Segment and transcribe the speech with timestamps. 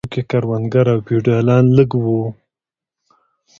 [0.01, 2.23] په دغو ځایو کې کروندګر او فیوډالان لږ وو.